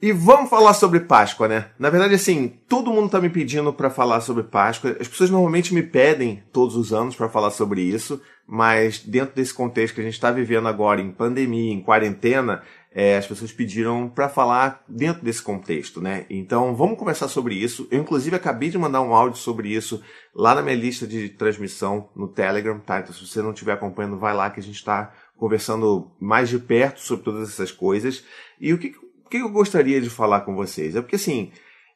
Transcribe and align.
E 0.00 0.12
vamos 0.12 0.48
falar 0.48 0.74
sobre 0.74 1.00
Páscoa, 1.00 1.48
né? 1.48 1.70
Na 1.76 1.90
verdade, 1.90 2.14
assim, 2.14 2.52
todo 2.68 2.92
mundo 2.92 3.10
tá 3.10 3.20
me 3.20 3.28
pedindo 3.28 3.72
para 3.72 3.90
falar 3.90 4.20
sobre 4.20 4.44
Páscoa. 4.44 4.96
As 5.00 5.08
pessoas 5.08 5.28
normalmente 5.28 5.74
me 5.74 5.82
pedem 5.82 6.40
todos 6.52 6.76
os 6.76 6.92
anos 6.92 7.16
para 7.16 7.28
falar 7.28 7.50
sobre 7.50 7.82
isso, 7.82 8.22
mas 8.46 9.00
dentro 9.00 9.34
desse 9.34 9.52
contexto 9.52 9.96
que 9.96 10.00
a 10.00 10.04
gente 10.04 10.14
está 10.14 10.30
vivendo 10.30 10.68
agora, 10.68 11.00
em 11.00 11.10
pandemia, 11.10 11.72
em 11.72 11.82
quarentena, 11.82 12.62
é, 12.92 13.16
as 13.16 13.26
pessoas 13.26 13.50
pediram 13.50 14.08
para 14.08 14.28
falar 14.28 14.84
dentro 14.88 15.24
desse 15.24 15.42
contexto, 15.42 16.00
né? 16.00 16.26
Então, 16.30 16.76
vamos 16.76 16.96
conversar 16.96 17.26
sobre 17.26 17.56
isso. 17.56 17.88
Eu, 17.90 18.00
inclusive, 18.00 18.36
acabei 18.36 18.70
de 18.70 18.78
mandar 18.78 19.02
um 19.02 19.12
áudio 19.12 19.40
sobre 19.40 19.68
isso 19.68 20.00
lá 20.32 20.54
na 20.54 20.62
minha 20.62 20.76
lista 20.76 21.08
de 21.08 21.28
transmissão 21.28 22.08
no 22.14 22.28
Telegram, 22.28 22.78
tá? 22.78 23.00
Então, 23.00 23.12
se 23.12 23.26
você 23.26 23.42
não 23.42 23.50
estiver 23.50 23.72
acompanhando, 23.72 24.16
vai 24.16 24.32
lá 24.32 24.48
que 24.48 24.60
a 24.60 24.62
gente 24.62 24.76
está 24.76 25.12
conversando 25.36 26.12
mais 26.20 26.48
de 26.48 26.58
perto 26.60 27.00
sobre 27.00 27.24
todas 27.24 27.48
essas 27.48 27.72
coisas. 27.72 28.24
E 28.60 28.72
o 28.72 28.78
que 28.78 28.94
por 29.28 29.30
que 29.30 29.36
eu 29.36 29.50
gostaria 29.50 30.00
de 30.00 30.08
falar 30.08 30.40
com 30.40 30.54
vocês? 30.54 30.96
É 30.96 31.02
porque, 31.02 31.16
assim, 31.16 31.52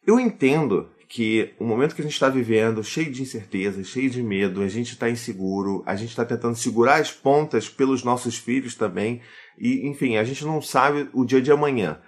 eu 0.07 0.21
entendo 0.21 0.91
que 1.09 1.55
o 1.59 1.65
momento 1.65 1.95
que 1.95 2.03
a 2.03 2.05
gente 2.05 2.13
está 2.13 2.29
vivendo, 2.29 2.85
cheio 2.85 3.11
de 3.11 3.23
incerteza, 3.23 3.83
cheio 3.83 4.11
de 4.11 4.23
medo, 4.23 4.63
a 4.63 4.69
gente 4.69 4.93
está 4.93 5.09
inseguro, 5.09 5.83
a 5.87 5.97
gente 5.97 6.11
está 6.11 6.27
tentando 6.27 6.57
segurar 6.57 7.01
as 7.01 7.11
pontas 7.11 7.71
pelos 7.71 8.05
nossos 8.05 8.37
filhos 8.37 8.75
também, 8.75 9.23
e 9.59 9.89
enfim, 9.89 10.17
a 10.17 10.25
gente 10.25 10.45
não 10.45 10.61
sabe 10.61 11.09
o 11.15 11.25
dia 11.25 11.41
de 11.41 11.51
amanhã. 11.51 11.99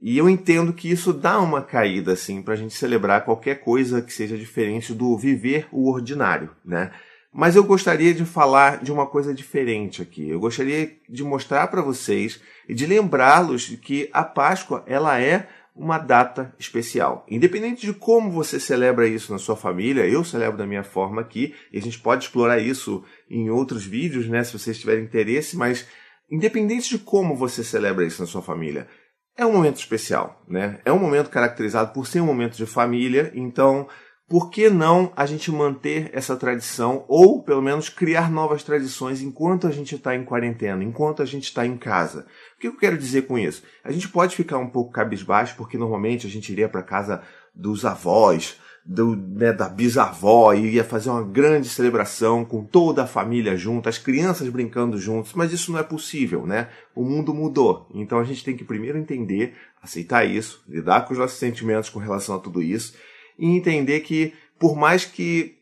E 0.00 0.16
eu 0.16 0.28
entendo 0.28 0.72
que 0.72 0.88
isso 0.88 1.12
dá 1.12 1.40
uma 1.40 1.60
caída, 1.60 2.12
assim, 2.12 2.40
para 2.40 2.54
a 2.54 2.56
gente 2.56 2.74
celebrar 2.74 3.24
qualquer 3.24 3.56
coisa 3.56 4.00
que 4.00 4.12
seja 4.12 4.38
diferente 4.38 4.94
do 4.94 5.18
viver 5.18 5.66
o 5.72 5.90
ordinário, 5.90 6.50
né? 6.64 6.92
Mas 7.32 7.56
eu 7.56 7.64
gostaria 7.64 8.14
de 8.14 8.24
falar 8.24 8.82
de 8.82 8.90
uma 8.90 9.06
coisa 9.06 9.34
diferente 9.34 10.00
aqui. 10.00 10.28
Eu 10.28 10.40
gostaria 10.40 10.90
de 11.08 11.22
mostrar 11.22 11.68
para 11.68 11.82
vocês 11.82 12.40
e 12.68 12.74
de 12.74 12.86
lembrá-los 12.86 13.68
que 13.82 14.08
a 14.12 14.24
Páscoa 14.24 14.82
ela 14.86 15.20
é 15.20 15.48
uma 15.78 15.98
data 15.98 16.52
especial. 16.58 17.24
Independente 17.28 17.86
de 17.86 17.94
como 17.94 18.30
você 18.30 18.58
celebra 18.58 19.06
isso 19.06 19.30
na 19.30 19.38
sua 19.38 19.56
família, 19.56 20.06
eu 20.06 20.24
celebro 20.24 20.58
da 20.58 20.66
minha 20.66 20.82
forma 20.82 21.20
aqui, 21.20 21.54
e 21.72 21.78
a 21.78 21.80
gente 21.80 22.00
pode 22.00 22.24
explorar 22.24 22.58
isso 22.58 23.04
em 23.30 23.48
outros 23.48 23.86
vídeos, 23.86 24.26
né, 24.26 24.42
se 24.42 24.58
vocês 24.58 24.78
tiverem 24.78 25.04
interesse, 25.04 25.56
mas 25.56 25.86
independente 26.28 26.90
de 26.90 26.98
como 26.98 27.36
você 27.36 27.62
celebra 27.62 28.04
isso 28.04 28.20
na 28.20 28.26
sua 28.26 28.42
família, 28.42 28.88
é 29.36 29.46
um 29.46 29.52
momento 29.52 29.76
especial, 29.76 30.42
né? 30.48 30.80
É 30.84 30.92
um 30.92 30.98
momento 30.98 31.30
caracterizado 31.30 31.92
por 31.92 32.08
ser 32.08 32.20
um 32.20 32.26
momento 32.26 32.56
de 32.56 32.66
família, 32.66 33.30
então 33.36 33.88
por 34.28 34.50
que 34.50 34.68
não 34.68 35.10
a 35.16 35.24
gente 35.24 35.50
manter 35.50 36.10
essa 36.12 36.36
tradição 36.36 37.04
ou 37.08 37.42
pelo 37.42 37.62
menos 37.62 37.88
criar 37.88 38.30
novas 38.30 38.62
tradições 38.62 39.22
enquanto 39.22 39.66
a 39.66 39.70
gente 39.70 39.94
está 39.94 40.14
em 40.14 40.22
quarentena, 40.22 40.84
enquanto 40.84 41.22
a 41.22 41.24
gente 41.24 41.44
está 41.44 41.66
em 41.66 41.78
casa? 41.78 42.26
O 42.56 42.60
que 42.60 42.68
eu 42.68 42.76
quero 42.76 42.98
dizer 42.98 43.22
com 43.22 43.38
isso? 43.38 43.62
A 43.82 43.90
gente 43.90 44.08
pode 44.08 44.36
ficar 44.36 44.58
um 44.58 44.68
pouco 44.68 44.92
cabisbaixo 44.92 45.56
porque 45.56 45.78
normalmente 45.78 46.26
a 46.26 46.30
gente 46.30 46.52
iria 46.52 46.68
para 46.68 46.82
casa 46.82 47.22
dos 47.54 47.86
avós, 47.86 48.60
do, 48.84 49.16
né, 49.16 49.50
da 49.52 49.66
bisavó 49.68 50.52
e 50.52 50.74
ia 50.74 50.84
fazer 50.84 51.08
uma 51.08 51.22
grande 51.22 51.68
celebração 51.68 52.44
com 52.44 52.62
toda 52.62 53.04
a 53.04 53.06
família 53.06 53.56
junto, 53.56 53.88
as 53.88 53.98
crianças 53.98 54.48
brincando 54.50 54.98
juntos, 54.98 55.32
mas 55.32 55.52
isso 55.52 55.72
não 55.72 55.78
é 55.78 55.82
possível, 55.82 56.46
né? 56.46 56.68
O 56.94 57.02
mundo 57.02 57.34
mudou, 57.34 57.86
então 57.94 58.18
a 58.18 58.24
gente 58.24 58.44
tem 58.44 58.56
que 58.56 58.64
primeiro 58.64 58.96
entender, 58.96 59.54
aceitar 59.82 60.24
isso, 60.24 60.62
lidar 60.66 61.02
com 61.02 61.12
os 61.12 61.18
nossos 61.18 61.38
sentimentos 61.38 61.90
com 61.90 61.98
relação 61.98 62.36
a 62.36 62.38
tudo 62.38 62.62
isso 62.62 62.94
e 63.38 63.46
entender 63.46 64.00
que, 64.00 64.32
por 64.58 64.76
mais 64.76 65.04
que 65.04 65.56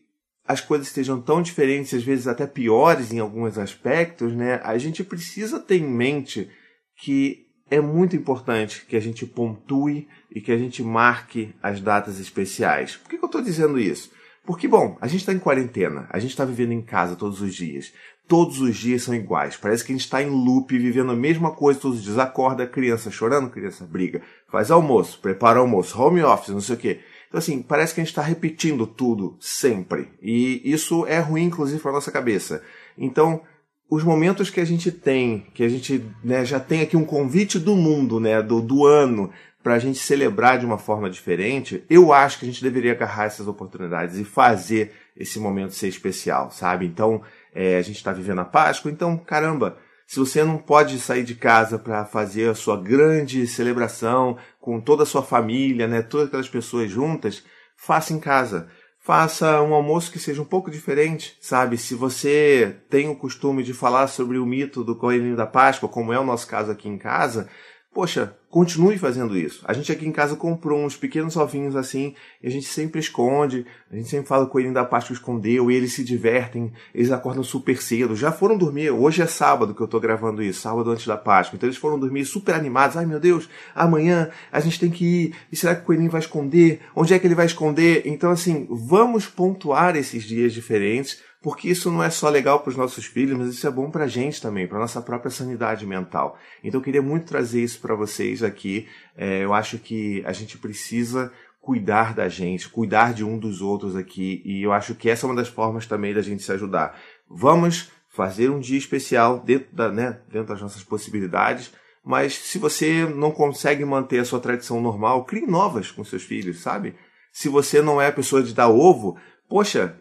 as 0.46 0.60
coisas 0.60 0.86
estejam 0.86 1.20
tão 1.20 1.42
diferentes, 1.42 1.92
às 1.92 2.04
vezes 2.04 2.26
até 2.26 2.46
piores 2.46 3.12
em 3.12 3.18
alguns 3.18 3.58
aspectos, 3.58 4.32
né, 4.32 4.60
a 4.62 4.78
gente 4.78 5.02
precisa 5.02 5.58
ter 5.58 5.76
em 5.76 5.88
mente 5.88 6.48
que 6.96 7.46
é 7.68 7.80
muito 7.80 8.14
importante 8.14 8.86
que 8.88 8.96
a 8.96 9.00
gente 9.00 9.26
pontue 9.26 10.06
e 10.30 10.40
que 10.40 10.52
a 10.52 10.56
gente 10.56 10.82
marque 10.82 11.52
as 11.62 11.80
datas 11.80 12.20
especiais. 12.20 12.96
Por 12.96 13.10
que, 13.10 13.18
que 13.18 13.24
eu 13.24 13.26
estou 13.26 13.42
dizendo 13.42 13.78
isso? 13.78 14.10
Porque, 14.44 14.68
bom, 14.68 14.96
a 15.00 15.08
gente 15.08 15.20
está 15.20 15.32
em 15.32 15.40
quarentena, 15.40 16.06
a 16.10 16.20
gente 16.20 16.30
está 16.30 16.44
vivendo 16.44 16.72
em 16.72 16.80
casa 16.80 17.16
todos 17.16 17.40
os 17.40 17.52
dias. 17.52 17.92
Todos 18.28 18.60
os 18.60 18.76
dias 18.76 19.02
são 19.02 19.14
iguais. 19.14 19.56
Parece 19.56 19.84
que 19.84 19.92
a 19.92 19.94
gente 19.94 20.04
está 20.04 20.22
em 20.22 20.30
loop, 20.30 20.76
vivendo 20.78 21.10
a 21.10 21.16
mesma 21.16 21.50
coisa 21.52 21.80
todos 21.80 21.98
os 21.98 22.04
dias. 22.04 22.18
Acorda, 22.18 22.66
criança 22.66 23.10
chorando, 23.10 23.50
criança 23.50 23.84
briga. 23.84 24.22
Faz 24.48 24.70
almoço, 24.70 25.18
prepara 25.20 25.58
almoço, 25.58 26.00
home 26.00 26.22
office, 26.22 26.48
não 26.48 26.60
sei 26.60 26.76
o 26.76 26.78
quê. 26.78 27.00
Então, 27.28 27.38
assim, 27.38 27.62
parece 27.62 27.94
que 27.94 28.00
a 28.00 28.04
gente 28.04 28.12
está 28.12 28.22
repetindo 28.22 28.86
tudo 28.86 29.36
sempre. 29.40 30.08
E 30.22 30.60
isso 30.64 31.06
é 31.06 31.18
ruim, 31.18 31.44
inclusive, 31.44 31.80
para 31.80 31.92
nossa 31.92 32.12
cabeça. 32.12 32.62
Então, 32.96 33.42
os 33.90 34.02
momentos 34.02 34.50
que 34.50 34.60
a 34.60 34.64
gente 34.64 34.90
tem, 34.90 35.46
que 35.54 35.62
a 35.62 35.68
gente 35.68 36.04
né, 36.22 36.44
já 36.44 36.58
tem 36.58 36.82
aqui 36.82 36.96
um 36.96 37.04
convite 37.04 37.58
do 37.58 37.76
mundo, 37.76 38.18
né, 38.18 38.42
do, 38.42 38.60
do 38.60 38.84
ano, 38.84 39.30
para 39.62 39.74
a 39.74 39.78
gente 39.78 39.98
celebrar 39.98 40.58
de 40.58 40.66
uma 40.66 40.78
forma 40.78 41.10
diferente, 41.10 41.84
eu 41.90 42.12
acho 42.12 42.38
que 42.38 42.44
a 42.44 42.48
gente 42.48 42.62
deveria 42.62 42.92
agarrar 42.92 43.24
essas 43.24 43.48
oportunidades 43.48 44.16
e 44.16 44.24
fazer 44.24 44.92
esse 45.16 45.38
momento 45.38 45.74
ser 45.74 45.88
especial, 45.88 46.50
sabe? 46.50 46.86
Então, 46.86 47.22
é, 47.54 47.76
a 47.76 47.82
gente 47.82 47.96
está 47.96 48.12
vivendo 48.12 48.40
a 48.40 48.44
Páscoa, 48.44 48.90
então, 48.90 49.16
caramba, 49.16 49.76
se 50.06 50.20
você 50.20 50.44
não 50.44 50.56
pode 50.56 51.00
sair 51.00 51.24
de 51.24 51.34
casa 51.34 51.78
para 51.78 52.04
fazer 52.04 52.48
a 52.48 52.54
sua 52.54 52.80
grande 52.80 53.46
celebração 53.46 54.38
com 54.60 54.80
toda 54.80 55.02
a 55.02 55.06
sua 55.06 55.22
família, 55.22 55.88
né, 55.88 56.00
todas 56.00 56.28
aquelas 56.28 56.48
pessoas 56.48 56.90
juntas, 56.90 57.42
faça 57.76 58.12
em 58.12 58.20
casa. 58.20 58.68
Faça 59.00 59.62
um 59.62 59.72
almoço 59.72 60.10
que 60.10 60.18
seja 60.18 60.42
um 60.42 60.44
pouco 60.44 60.68
diferente, 60.68 61.36
sabe? 61.40 61.78
Se 61.78 61.94
você 61.94 62.76
tem 62.90 63.08
o 63.08 63.14
costume 63.14 63.62
de 63.62 63.72
falar 63.72 64.08
sobre 64.08 64.36
o 64.36 64.44
mito 64.44 64.82
do 64.82 64.96
coelhinho 64.96 65.36
da 65.36 65.46
Páscoa, 65.46 65.88
como 65.88 66.12
é 66.12 66.18
o 66.18 66.24
nosso 66.24 66.48
caso 66.48 66.72
aqui 66.72 66.88
em 66.88 66.98
casa, 66.98 67.48
poxa, 67.96 68.36
continue 68.50 68.98
fazendo 68.98 69.34
isso. 69.38 69.64
A 69.64 69.72
gente 69.72 69.90
aqui 69.90 70.06
em 70.06 70.12
casa 70.12 70.36
comprou 70.36 70.84
uns 70.84 70.94
pequenos 70.94 71.34
ovinhos 71.34 71.74
assim, 71.74 72.14
e 72.42 72.46
a 72.46 72.50
gente 72.50 72.66
sempre 72.66 73.00
esconde, 73.00 73.64
a 73.90 73.96
gente 73.96 74.10
sempre 74.10 74.28
fala 74.28 74.44
que 74.44 74.50
o 74.50 74.52
coelhinho 74.52 74.74
da 74.74 74.84
Páscoa 74.84 75.14
escondeu, 75.14 75.70
e 75.70 75.74
eles 75.74 75.94
se 75.94 76.04
divertem, 76.04 76.70
eles 76.94 77.10
acordam 77.10 77.42
super 77.42 77.80
cedo, 77.80 78.14
já 78.14 78.30
foram 78.30 78.58
dormir, 78.58 78.90
hoje 78.90 79.22
é 79.22 79.26
sábado 79.26 79.74
que 79.74 79.80
eu 79.80 79.88
tô 79.88 79.98
gravando 79.98 80.42
isso, 80.42 80.60
sábado 80.60 80.90
antes 80.90 81.06
da 81.06 81.16
Páscoa, 81.16 81.56
então 81.56 81.66
eles 81.66 81.78
foram 81.78 81.98
dormir 81.98 82.26
super 82.26 82.54
animados, 82.54 82.98
ai 82.98 83.06
meu 83.06 83.18
Deus, 83.18 83.48
amanhã 83.74 84.28
a 84.52 84.60
gente 84.60 84.78
tem 84.78 84.90
que 84.90 85.06
ir, 85.06 85.34
e 85.50 85.56
será 85.56 85.74
que 85.74 85.80
o 85.80 85.84
coelhinho 85.86 86.10
vai 86.10 86.20
esconder? 86.20 86.80
Onde 86.94 87.14
é 87.14 87.18
que 87.18 87.26
ele 87.26 87.34
vai 87.34 87.46
esconder? 87.46 88.02
Então 88.04 88.30
assim, 88.30 88.66
vamos 88.70 89.26
pontuar 89.26 89.96
esses 89.96 90.22
dias 90.22 90.52
diferentes, 90.52 91.22
porque 91.46 91.68
isso 91.68 91.92
não 91.92 92.02
é 92.02 92.10
só 92.10 92.28
legal 92.28 92.58
para 92.58 92.70
os 92.70 92.76
nossos 92.76 93.04
filhos, 93.04 93.38
mas 93.38 93.50
isso 93.50 93.64
é 93.68 93.70
bom 93.70 93.88
para 93.88 94.02
a 94.02 94.08
gente 94.08 94.42
também, 94.42 94.66
para 94.66 94.80
nossa 94.80 95.00
própria 95.00 95.30
sanidade 95.30 95.86
mental. 95.86 96.36
Então 96.64 96.80
eu 96.80 96.84
queria 96.84 97.00
muito 97.00 97.28
trazer 97.28 97.62
isso 97.62 97.80
para 97.80 97.94
vocês 97.94 98.42
aqui. 98.42 98.88
É, 99.16 99.44
eu 99.44 99.54
acho 99.54 99.78
que 99.78 100.24
a 100.26 100.32
gente 100.32 100.58
precisa 100.58 101.32
cuidar 101.60 102.14
da 102.14 102.28
gente, 102.28 102.68
cuidar 102.68 103.14
de 103.14 103.22
um 103.22 103.38
dos 103.38 103.62
outros 103.62 103.94
aqui, 103.94 104.42
e 104.44 104.60
eu 104.60 104.72
acho 104.72 104.96
que 104.96 105.08
essa 105.08 105.24
é 105.24 105.28
uma 105.28 105.36
das 105.36 105.46
formas 105.46 105.86
também 105.86 106.12
da 106.12 106.20
gente 106.20 106.42
se 106.42 106.50
ajudar. 106.50 106.98
Vamos 107.30 107.92
fazer 108.08 108.50
um 108.50 108.58
dia 108.58 108.76
especial 108.76 109.38
dentro, 109.38 109.68
da, 109.72 109.88
né, 109.88 110.18
dentro 110.28 110.48
das 110.48 110.60
nossas 110.60 110.82
possibilidades, 110.82 111.72
mas 112.04 112.34
se 112.34 112.58
você 112.58 113.04
não 113.06 113.30
consegue 113.30 113.84
manter 113.84 114.18
a 114.18 114.24
sua 114.24 114.40
tradição 114.40 114.80
normal, 114.80 115.24
crie 115.24 115.46
novas 115.46 115.92
com 115.92 116.02
seus 116.02 116.24
filhos, 116.24 116.58
sabe? 116.58 116.96
Se 117.32 117.48
você 117.48 117.80
não 117.80 118.02
é 118.02 118.08
a 118.08 118.12
pessoa 118.12 118.42
de 118.42 118.52
dar 118.52 118.68
ovo, 118.68 119.16
poxa, 119.48 119.98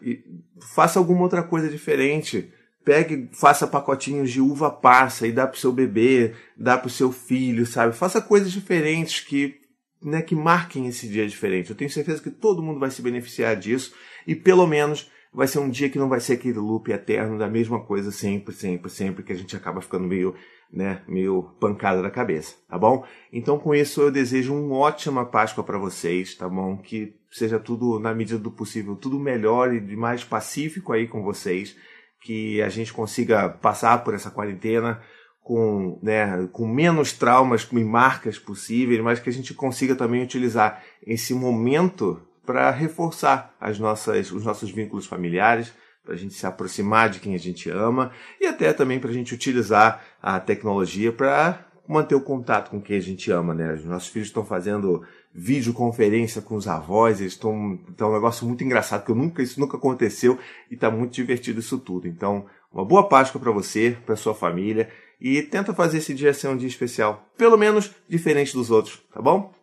faça 0.74 1.00
alguma 1.00 1.22
outra 1.22 1.44
coisa 1.44 1.70
diferente. 1.70 2.52
Pegue, 2.84 3.30
faça 3.34 3.66
pacotinhos 3.66 4.30
de 4.30 4.40
uva 4.40 4.70
passa 4.70 5.26
e 5.26 5.32
dá 5.32 5.48
pro 5.48 5.60
seu 5.60 5.72
bebê, 5.72 6.34
dá 6.56 6.78
pro 6.78 6.90
seu 6.90 7.12
filho, 7.12 7.66
sabe? 7.66 7.96
Faça 7.96 8.22
coisas 8.22 8.52
diferentes 8.52 9.22
que, 9.22 9.56
né, 10.04 10.22
que 10.22 10.36
marquem 10.36 10.88
esse 10.88 11.08
dia 11.08 11.28
diferente. 11.28 11.72
Eu 11.72 11.76
tenho 11.76 11.90
certeza 11.90 12.22
que 12.22 12.30
todo 12.30 12.62
mundo 12.62 12.80
vai 12.80 12.92
se 12.92 13.02
beneficiar 13.02 13.56
disso 13.56 13.94
e 14.28 14.36
pelo 14.36 14.68
menos 14.68 15.10
vai 15.36 15.48
ser 15.48 15.60
um 15.60 15.70
dia 15.70 15.90
que 15.90 16.00
não 16.00 16.08
vai 16.08 16.20
ser 16.20 16.34
aquele 16.34 16.60
loop 16.60 16.90
eterno 16.92 17.38
da 17.38 17.50
mesma 17.50 17.84
coisa 17.84 18.10
sempre, 18.12 18.54
sempre, 18.54 18.90
sempre 18.90 19.24
que 19.24 19.34
a 19.34 19.36
gente 19.36 19.56
acaba 19.56 19.82
ficando 19.82 20.08
meio, 20.08 20.34
né, 20.72 21.02
meio 21.08 21.44
pancada 21.60 22.02
da 22.02 22.10
cabeça, 22.10 22.56
tá 22.70 22.78
bom? 22.78 23.06
Então 23.34 23.60
com 23.60 23.76
isso 23.76 24.02
eu 24.02 24.12
desejo 24.12 24.54
uma 24.54 24.78
ótima 24.78 25.26
Páscoa 25.26 25.64
para 25.64 25.78
vocês, 25.78 26.36
tá 26.36 26.48
bom? 26.48 26.78
Que 26.78 27.16
seja 27.36 27.60
tudo 27.60 28.00
na 28.00 28.14
medida 28.14 28.40
do 28.40 28.50
possível, 28.50 28.96
tudo 28.96 29.20
melhor 29.20 29.74
e 29.74 29.80
de 29.82 29.96
mais 29.98 30.24
pacífico 30.24 30.94
aí 30.94 31.06
com 31.06 31.22
vocês, 31.22 31.76
que 32.22 32.62
a 32.62 32.70
gente 32.70 32.94
consiga 32.94 33.50
passar 33.50 34.06
por 34.06 34.14
essa 34.14 34.32
quarentena 34.32 35.02
com, 35.42 36.00
né, 36.02 36.48
com 36.54 36.66
menos 36.66 37.12
traumas 37.12 37.68
e 37.70 37.84
marcas 37.84 38.40
possíveis, 38.40 39.02
mas 39.02 39.20
que 39.20 39.30
a 39.30 39.34
gente 39.34 39.54
consiga 39.54 39.96
também 39.96 40.24
utilizar 40.24 40.82
esse 41.06 41.34
momento 41.34 42.22
para 42.46 42.72
reforçar 42.72 43.54
as 43.60 43.78
nossas, 43.78 44.32
os 44.32 44.46
nossos 44.46 44.72
vínculos 44.72 45.06
familiares, 45.06 45.74
para 46.06 46.14
a 46.14 46.18
gente 46.18 46.36
se 46.36 46.46
aproximar 46.46 47.10
de 47.10 47.20
quem 47.20 47.36
a 47.36 47.40
gente 47.40 47.70
ama 47.70 48.12
e 48.40 48.46
até 48.46 48.72
também 48.72 48.98
para 48.98 49.10
a 49.10 49.14
gente 49.14 49.34
utilizar 49.34 50.06
a 50.22 50.40
tecnologia 50.40 51.12
para 51.12 51.66
manter 51.88 52.16
o 52.16 52.22
contato 52.22 52.70
com 52.70 52.82
quem 52.82 52.98
a 52.98 53.02
gente 53.02 53.32
ama, 53.32 53.54
né? 53.54 53.74
Os 53.74 53.86
nossos 53.86 54.10
filhos 54.10 54.28
estão 54.28 54.46
fazendo 54.46 55.04
videoconferência 55.34 56.42
com 56.42 56.56
os 56.56 56.68
avós, 56.68 57.20
eles 57.20 57.34
estão. 57.34 57.80
Então 57.90 58.08
é 58.08 58.12
um 58.12 58.16
negócio 58.16 58.48
muito 58.48 58.64
engraçado, 58.64 59.06
que 59.06 59.12
eu 59.12 59.16
nunca, 59.16 59.44
isso 59.44 59.60
nunca 59.60 59.78
aconteceu 59.78 60.40
e 60.70 60.76
está 60.76 60.90
muito 60.90 61.14
divertido 61.14 61.60
isso 61.60 61.78
tudo. 61.78 62.08
Então, 62.08 62.46
uma 62.72 62.86
boa 62.86 63.08
Páscoa 63.08 63.40
para 63.40 63.52
você, 63.52 63.98
para 64.06 64.16
sua 64.16 64.34
família 64.34 64.90
e 65.20 65.42
tenta 65.42 65.74
fazer 65.74 66.00
esse 66.00 66.14
dia 66.14 66.34
ser 66.34 66.50
um 66.50 66.58
dia 66.58 66.68
especial, 66.68 67.26
pelo 67.38 67.58
menos 67.58 67.92
diferente 68.08 68.54
dos 68.54 68.70
outros, 68.70 69.02
tá 69.14 69.22
bom? 69.22 69.54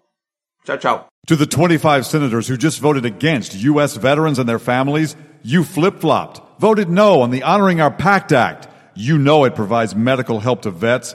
Tchau, 0.64 0.78
tchau. 0.78 1.06
To 1.26 1.36
the 1.36 1.46
25 1.46 2.04
senators 2.04 2.48
who 2.48 2.56
just 2.56 2.80
voted 2.80 3.04
against 3.04 3.54
U.S. 3.54 3.96
veterans 3.96 4.38
and 4.38 4.46
their 4.46 4.58
families, 4.58 5.16
you 5.42 5.64
flip 5.64 6.00
flopped, 6.00 6.40
voted 6.58 6.88
no 6.88 7.20
on 7.20 7.30
the 7.30 7.42
Honoring 7.42 7.80
Our 7.80 7.90
Pact 7.90 8.32
Act. 8.32 8.68
You 8.94 9.18
know 9.18 9.44
it 9.44 9.54
provides 9.54 9.94
medical 9.94 10.40
help 10.40 10.62
to 10.62 10.70
vets, 10.70 11.14